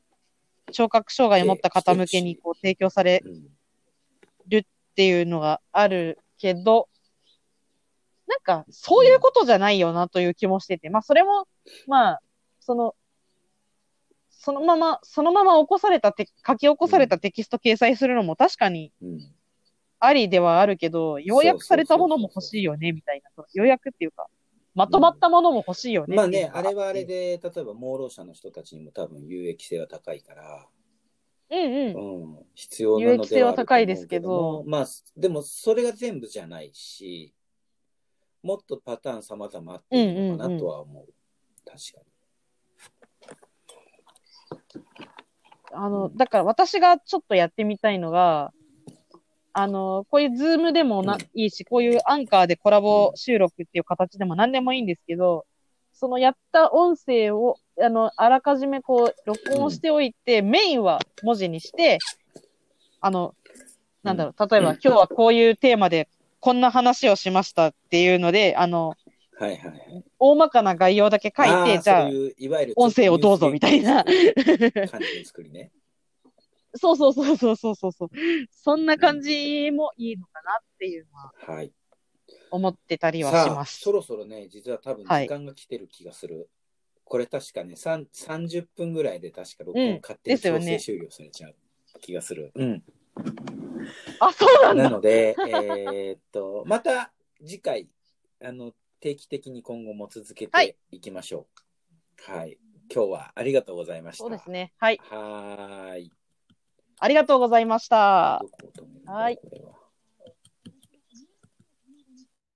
[0.73, 4.57] 聴覚障害を持った方向けにこう提供されうん。
[4.57, 4.63] っ
[4.93, 6.89] ていうのがあるけど、
[8.27, 11.47] なんか、そういうことじゃないよなという気もしてて、まあ、それも、
[11.87, 12.21] まあ、
[12.59, 12.93] その、
[14.29, 19.19] そのまま、そのまま起こされたて、書き起こされたテキスト掲載するのも確かにうん。
[20.01, 23.45] ありではあるけど、要約されたものも欲しいよね、みたいな。
[23.53, 24.27] 要約っていうか、
[24.73, 27.05] まとまったものも欲しいよねまあね、あれはあれ。
[27.05, 30.67] で、例えば盲ろ者の人たちにも多分有益性は高いから、
[31.49, 32.23] うんうん。
[32.23, 37.33] うん、必要なのでは有益性は高いですけどもまあ、でもそれが全部じゃないし、
[38.41, 41.05] もっとパターン様々あっていいのかなとは思う。
[41.65, 42.11] 確か
[45.73, 48.51] あの、だから私がちょっとやってみたいのが、
[49.53, 55.45] あの、こういうズームでもな、うんいいし、こういうアンカーでコラボ収録っていう形でも何でもいいんですけど、
[55.93, 61.99] そのやった音声を、あの、あらかじめこう、録音しておいて、メインは文字にして、
[63.01, 63.35] あの、
[64.03, 66.07] なんだろう、例えば、うん今日はこういうテーマで、
[66.39, 68.95] こんな話をしましたっていうので、あの、
[69.41, 69.47] に。
[69.47, 70.03] はいはいはい。
[70.19, 75.71] 大まかな概要だけ書いて、ーじゃあそう、いういわゆる音声をどうぞみたいな 感じの作りね。
[76.75, 78.09] そうそうそうそうそうそうそう。
[78.51, 81.71] そんな感じもいいのかなっていうのははい。
[82.49, 83.91] 思ってたりはしさあ、ますそ。
[83.91, 86.49] ろそろね、実は多分はい時間が来てる気がする。
[87.03, 91.55] これ確かね、3 30分ぐらいで確か録うん音勝手にですよね強制終了されちゃう
[91.99, 92.51] 気がする。
[92.55, 92.83] うん。
[94.19, 94.83] あ、そうなんだ。
[94.83, 97.11] なので、えーっと、また
[97.45, 97.89] 次回、
[98.41, 101.47] あの、定期的に今後も続けはいていきましょ
[102.27, 102.31] う。
[102.31, 102.57] はい。
[102.93, 104.23] 今日はありがとうございました。
[104.23, 104.73] そうですね。
[104.77, 104.99] はい。
[105.01, 106.11] はーい。
[107.01, 108.45] ありがとうございました。
[109.05, 109.39] はい